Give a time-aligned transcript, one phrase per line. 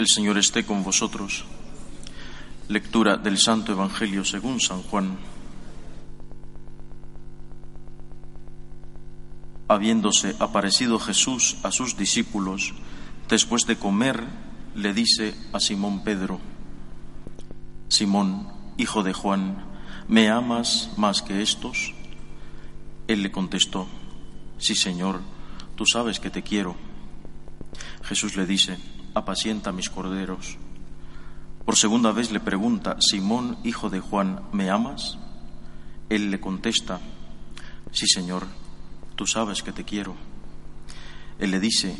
[0.00, 1.44] El Señor esté con vosotros.
[2.68, 5.18] Lectura del Santo Evangelio según San Juan.
[9.68, 12.72] Habiéndose aparecido Jesús a sus discípulos,
[13.28, 14.24] después de comer,
[14.74, 16.40] le dice a Simón Pedro,
[17.88, 18.48] Simón,
[18.78, 19.66] hijo de Juan,
[20.08, 21.92] ¿me amas más que estos?
[23.06, 23.86] Él le contestó,
[24.56, 25.20] Sí, Señor,
[25.76, 26.74] tú sabes que te quiero.
[28.02, 28.78] Jesús le dice,
[29.14, 30.56] apacienta mis corderos.
[31.64, 35.18] Por segunda vez le pregunta, Simón, hijo de Juan, ¿me amas?
[36.08, 37.00] Él le contesta,
[37.92, 38.46] sí, Señor,
[39.14, 40.16] tú sabes que te quiero.
[41.38, 41.96] Él le dice,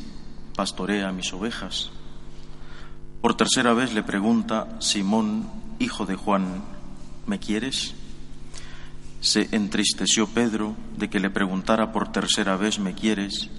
[0.56, 1.90] pastorea mis ovejas.
[3.20, 5.48] Por tercera vez le pregunta, Simón,
[5.78, 6.62] hijo de Juan,
[7.26, 7.94] ¿me quieres?
[9.20, 13.50] Se entristeció Pedro de que le preguntara por tercera vez, ¿me quieres?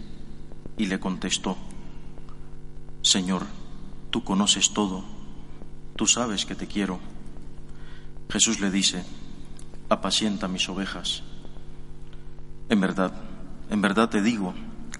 [0.77, 1.57] Y le contestó,
[3.11, 3.45] Señor,
[4.09, 5.03] tú conoces todo,
[5.97, 6.97] tú sabes que te quiero.
[8.29, 9.03] Jesús le dice,
[9.89, 11.21] apacienta mis ovejas.
[12.69, 13.11] En verdad,
[13.69, 14.53] en verdad te digo,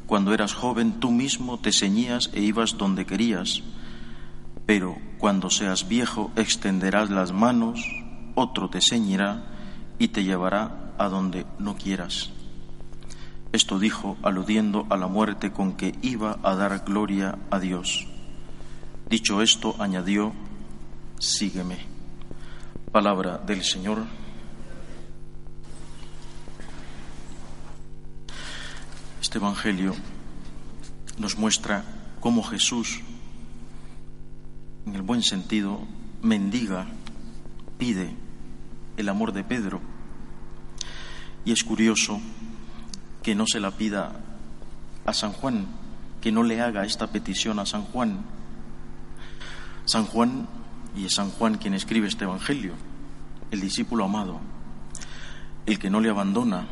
[0.07, 3.63] cuando eras joven tú mismo te ceñías e ibas donde querías,
[4.65, 7.79] pero cuando seas viejo extenderás las manos,
[8.35, 9.45] otro te ceñirá
[9.99, 12.29] y te llevará a donde no quieras.
[13.51, 18.07] Esto dijo aludiendo a la muerte con que iba a dar gloria a Dios.
[19.09, 20.31] Dicho esto, añadió,
[21.19, 21.77] sígueme.
[22.93, 24.05] Palabra del Señor.
[29.21, 29.95] Este Evangelio
[31.17, 31.83] nos muestra
[32.21, 33.01] cómo Jesús,
[34.85, 35.81] en el buen sentido,
[36.21, 36.87] mendiga,
[37.77, 38.15] pide
[38.95, 39.81] el amor de Pedro.
[41.43, 42.21] Y es curioso
[43.23, 44.13] que no se la pida
[45.05, 45.67] a San Juan,
[46.21, 48.23] que no le haga esta petición a San Juan.
[49.85, 50.47] San Juan,
[50.95, 52.73] y es San Juan quien escribe este Evangelio,
[53.51, 54.39] el discípulo amado,
[55.65, 56.67] el que no le abandona,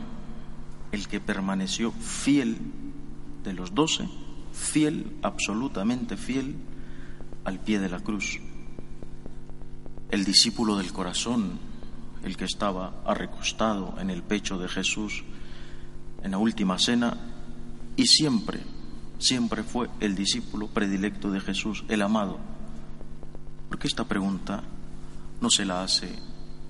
[0.92, 2.58] el que permaneció fiel
[3.44, 4.08] de los doce,
[4.54, 6.56] fiel, absolutamente fiel,
[7.46, 8.40] al pie de la cruz.
[10.10, 11.60] El discípulo del corazón,
[12.24, 15.24] el que estaba arrecostado en el pecho de Jesús,
[16.24, 17.18] en la última cena
[17.96, 18.62] y siempre,
[19.18, 22.40] siempre fue el discípulo predilecto de Jesús, el amado.
[23.68, 24.64] Porque esta pregunta
[25.42, 26.10] no se la hace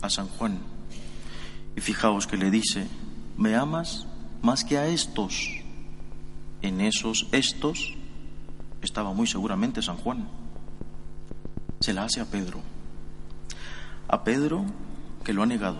[0.01, 0.59] a San Juan.
[1.75, 2.87] Y fijaos que le dice,
[3.37, 4.07] ¿me amas
[4.41, 5.49] más que a estos?
[6.61, 7.93] En esos estos
[8.81, 10.27] estaba muy seguramente San Juan.
[11.79, 12.61] Se la hace a Pedro.
[14.07, 14.65] A Pedro
[15.23, 15.79] que lo ha negado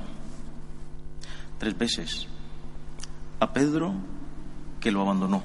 [1.60, 2.28] tres veces
[3.40, 3.94] a Pedro
[4.80, 5.44] que lo abandonó.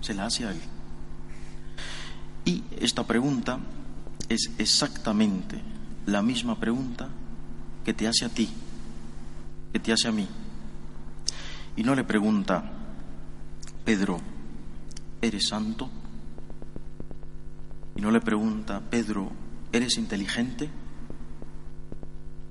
[0.00, 0.60] Se la hace a él.
[2.44, 3.58] Y esta pregunta
[4.28, 5.60] es exactamente
[6.06, 7.08] la misma pregunta
[7.84, 8.48] que te hace a ti,
[9.72, 10.26] que te hace a mí.
[11.76, 12.64] Y no le pregunta,
[13.84, 14.20] Pedro,
[15.20, 15.88] ¿eres santo?
[17.94, 19.30] Y no le pregunta, Pedro,
[19.72, 20.70] ¿eres inteligente?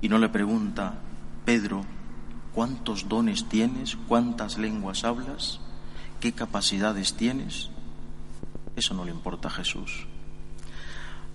[0.02, 1.00] Y no le pregunta,
[1.46, 1.86] Pedro,
[2.54, 5.60] cuántos dones tienes, cuántas lenguas hablas,
[6.20, 7.70] qué capacidades tienes.
[8.76, 10.08] Eso no le importa a Jesús.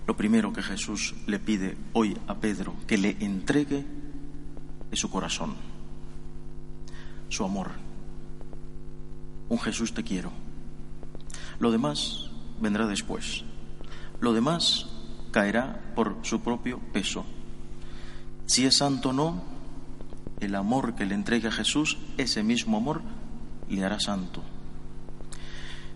[0.05, 3.85] Lo primero que Jesús le pide hoy a Pedro que le entregue
[4.89, 5.55] es su corazón,
[7.29, 7.71] su amor.
[9.49, 10.31] Un Jesús te quiero.
[11.59, 12.29] Lo demás
[12.61, 13.43] vendrá después.
[14.19, 14.87] Lo demás
[15.31, 17.25] caerá por su propio peso.
[18.45, 19.56] Si es santo o no,
[20.39, 23.01] el amor que le entregue a Jesús, ese mismo amor
[23.69, 24.43] le hará santo.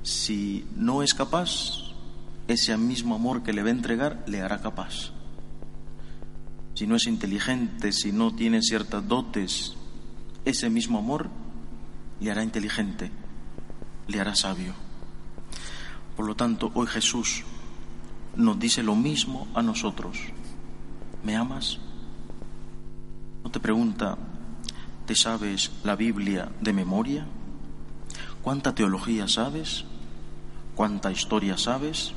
[0.04, 1.92] Si no es capaz,
[2.48, 5.12] ese mismo amor que le va a entregar le hará capaz.
[6.74, 9.76] Si no es inteligente, si no tiene ciertas dotes,
[10.46, 11.30] ese mismo amor
[12.20, 13.12] le hará inteligente,
[14.08, 14.74] le hará sabio.
[16.16, 17.44] Por lo tanto, hoy Jesús
[18.36, 20.18] nos dice lo mismo a nosotros.
[21.24, 21.78] ¿Me amas?
[23.44, 24.18] No te pregunta,
[25.12, 27.28] ¿te sabes la Biblia de memoria?
[28.42, 29.84] ¿Cuánta teología sabes?
[30.74, 32.14] ¿Cuánta historia sabes?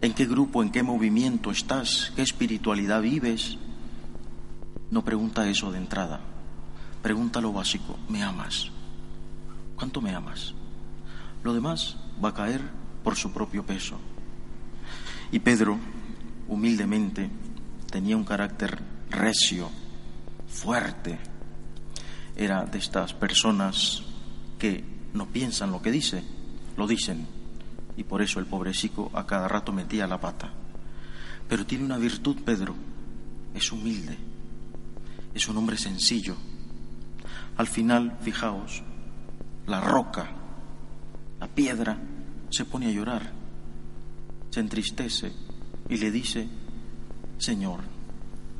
[0.00, 2.14] ¿En qué grupo, en qué movimiento estás?
[2.16, 3.58] ¿Qué espiritualidad vives?
[4.90, 6.18] No pregunta eso de entrada.
[7.02, 7.98] Pregunta lo básico.
[8.08, 8.70] ¿Me amas?
[9.76, 10.54] ¿Cuánto me amas?
[11.42, 12.62] Lo demás va a caer
[13.02, 13.98] por su propio peso.
[15.30, 15.76] Y Pedro,
[16.48, 17.28] humildemente,
[17.90, 18.78] tenía un carácter
[19.10, 19.68] recio,
[20.46, 21.33] fuerte.
[22.36, 24.02] Era de estas personas
[24.58, 26.24] que no piensan lo que dice,
[26.76, 27.26] lo dicen.
[27.96, 30.52] y por eso el pobrecito a cada rato metía la pata.
[31.48, 32.74] Pero tiene una virtud, Pedro,
[33.54, 34.18] es humilde,
[35.32, 36.34] es un hombre sencillo.
[37.56, 38.82] Al final, fijaos,
[39.66, 40.28] la roca,
[41.38, 41.96] la piedra,
[42.50, 43.32] se pone a llorar,
[44.50, 45.32] se entristece
[45.88, 46.48] y le dice,
[47.38, 47.80] Señor,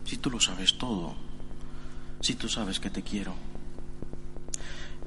[0.04, 1.14] si tú lo sabes todo,
[2.20, 3.34] si tú sabes que te quiero.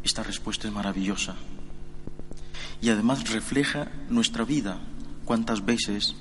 [0.07, 1.36] Esta respuesta es maravillosa
[2.80, 4.80] y además refleja nuestra vida.
[5.25, 6.15] ¿Cuántas veces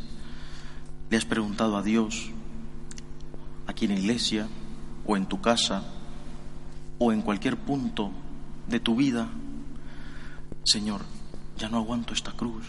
[1.09, 2.31] le has preguntado a Dios,
[3.69, 4.49] aquí en la iglesia
[5.07, 5.85] o en tu casa
[6.99, 8.11] o en cualquier punto
[8.67, 9.29] de tu vida,
[10.65, 11.03] Señor,
[11.57, 12.67] ya no aguanto esta cruz?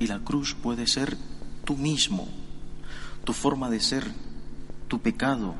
[0.00, 1.16] Y la cruz puede ser
[1.64, 2.26] tú mismo,
[3.22, 4.04] tu forma de ser,
[4.88, 5.54] tu pecado,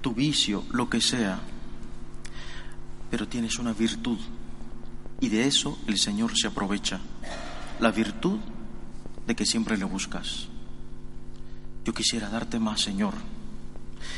[0.00, 1.40] tu vicio, lo que sea.
[3.10, 4.18] Pero tienes una virtud
[5.20, 7.00] y de eso el Señor se aprovecha.
[7.80, 8.38] La virtud
[9.26, 10.48] de que siempre le buscas.
[11.84, 13.14] Yo quisiera darte más, Señor.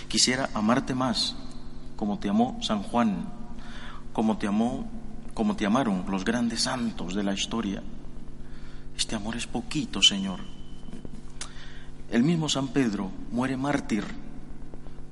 [0.09, 1.37] Quisiera amarte más,
[1.97, 3.29] como te amó San Juan,
[4.13, 4.89] como te amó,
[5.35, 7.83] como te amaron los grandes santos de la historia.
[8.97, 10.41] Este amor es poquito, Señor.
[12.11, 14.05] El mismo San Pedro muere mártir.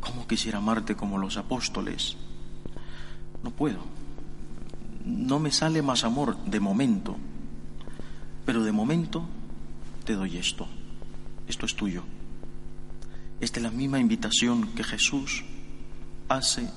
[0.01, 2.17] ¿Cómo quisiera amarte como los apóstoles?
[3.43, 3.99] No puedo
[5.09, 7.17] no me sale más amor de momento,
[8.45, 9.27] pero de momento
[10.05, 10.69] te doy esto,
[11.49, 12.03] esto es tuyo.
[13.41, 15.45] Esta es la misma invitación que Jesús
[16.29, 16.69] hace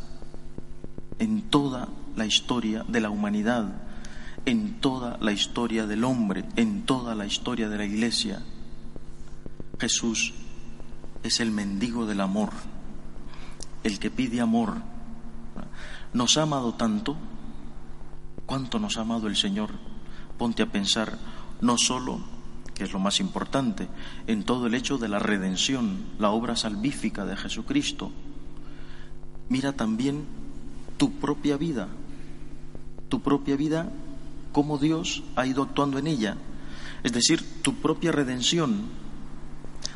[1.19, 3.73] en toda la historia de la humanidad,
[4.45, 8.41] en toda la historia del hombre, en toda la historia de la iglesia.
[9.79, 10.33] Jesús
[11.23, 12.51] es el mendigo del amor,
[13.83, 14.90] el que pide amor.
[16.13, 17.15] Nos ha amado tanto
[18.45, 19.71] cuánto nos ha amado el Señor.
[20.37, 21.17] Ponte a pensar
[21.61, 22.19] no solo,
[22.73, 23.87] que es lo más importante,
[24.27, 28.11] en todo el hecho de la redención, la obra salvífica de Jesucristo.
[29.47, 30.25] Mira también
[30.97, 31.87] tu propia vida,
[33.07, 33.89] tu propia vida,
[34.51, 36.37] cómo Dios ha ido actuando en ella.
[37.03, 38.81] Es decir, tu propia redención.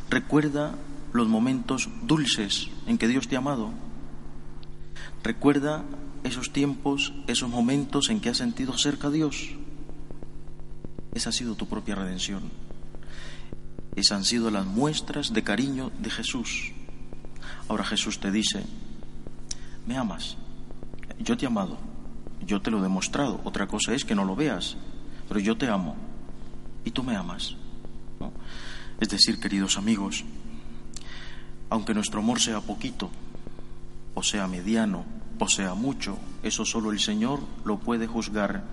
[0.09, 0.75] Recuerda
[1.13, 3.71] los momentos dulces en que Dios te ha amado.
[5.23, 5.83] Recuerda
[6.23, 9.49] esos tiempos, esos momentos en que has sentido cerca a Dios.
[11.13, 12.43] Esa ha sido tu propia redención.
[13.95, 16.71] Esas han sido las muestras de cariño de Jesús.
[17.69, 18.63] Ahora Jesús te dice,
[19.87, 20.35] me amas,
[21.19, 21.77] yo te he amado,
[22.45, 24.77] yo te lo he demostrado, otra cosa es que no lo veas,
[25.27, 25.95] pero yo te amo
[26.83, 27.55] y tú me amas.
[28.99, 30.23] Es decir, queridos amigos,
[31.69, 33.09] aunque nuestro amor sea poquito
[34.15, 35.05] o sea mediano,
[35.39, 38.63] o sea mucho, eso solo el Señor lo puede juzgar.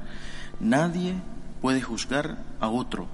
[0.60, 1.14] Nadie
[1.60, 3.08] puede juzgar a otro,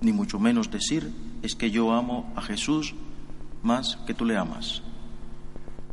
[0.00, 1.12] ni mucho menos decir
[1.42, 2.94] es que yo amo a Jesús
[3.62, 4.82] más que tú le amas.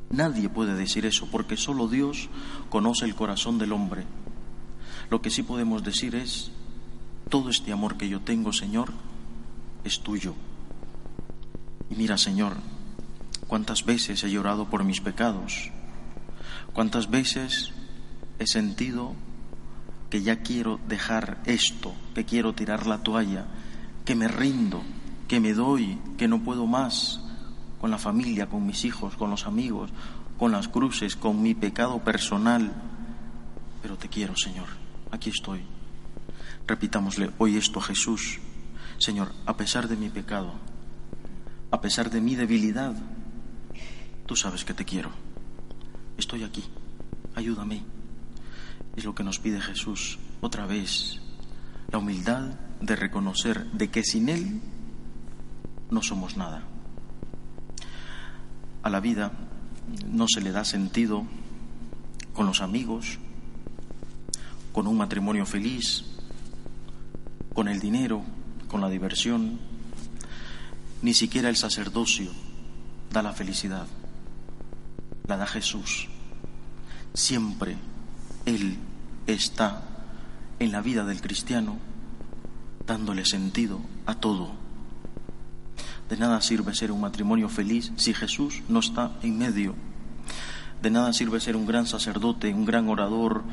[0.09, 2.29] Nadie puede decir eso porque solo Dios
[2.69, 4.03] conoce el corazón del hombre.
[5.09, 6.51] Lo que sí podemos decir es,
[7.29, 8.91] todo este amor que yo tengo, Señor,
[9.83, 10.35] es tuyo.
[11.89, 12.57] Y mira, Señor,
[13.53, 15.69] cuántas veces he llorado por mis pecados,
[16.73, 17.71] ¿Cuántas veces
[18.39, 19.13] he sentido
[20.09, 23.45] que ya quiero dejar esto, que quiero tirar la toalla,
[24.05, 24.81] que me rindo,
[25.27, 27.21] que me doy, que no puedo más
[27.79, 29.91] con la familia, con mis hijos, con los amigos,
[30.39, 32.73] con las cruces, con mi pecado personal?
[33.83, 34.65] Pero te quiero, Señor,
[35.11, 35.61] aquí estoy.
[36.65, 38.39] Repitámosle hoy esto a Jesús.
[38.97, 40.55] Señor, a pesar de mi pecado,
[41.69, 42.95] a pesar de mi debilidad,
[44.25, 45.11] tú sabes que te quiero.
[46.17, 46.63] Estoy aquí,
[47.35, 47.83] ayúdame.
[48.95, 50.19] Es lo que nos pide Jesús.
[50.41, 51.19] Otra vez,
[51.91, 54.61] la humildad de reconocer de que sin Él
[55.89, 56.63] no somos nada.
[58.83, 59.31] A la vida
[60.07, 61.25] no se le da sentido
[62.33, 63.19] con los amigos,
[64.71, 66.05] con un matrimonio feliz,
[67.53, 68.23] con el dinero,
[68.67, 69.59] con la diversión,
[71.01, 72.31] ni siquiera el sacerdocio
[73.11, 73.85] da la felicidad
[75.27, 76.07] la da Jesús.
[77.13, 77.77] Siempre
[78.45, 78.77] Él
[79.27, 79.83] está
[80.59, 81.77] en la vida del cristiano
[82.85, 84.51] dándole sentido a todo.
[86.09, 89.75] De nada sirve ser un matrimonio feliz si Jesús no está en medio.
[90.81, 93.43] De nada sirve ser un gran sacerdote, un gran orador,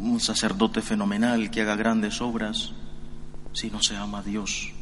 [0.00, 2.72] un sacerdote fenomenal que haga grandes obras
[3.52, 4.72] si no se ama a Dios.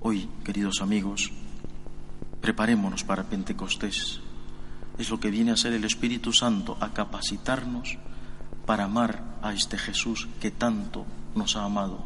[0.00, 1.30] Hoy, queridos amigos,
[2.40, 4.20] preparémonos para Pentecostés
[4.98, 7.98] es lo que viene a ser el Espíritu Santo, a capacitarnos
[8.66, 12.04] para amar a este Jesús que tanto nos ha amado,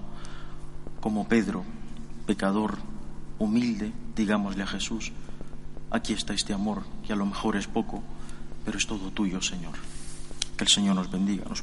[1.01, 1.65] como Pedro,
[2.27, 2.79] pecador,
[3.39, 5.13] humilde, digámosle a Jesús,
[5.91, 8.03] aquí está este amor, que a lo mejor es poco,
[8.65, 9.75] pero es todo tuyo, Señor.
[10.57, 11.45] Que el Señor nos bendiga.
[11.49, 11.63] Nos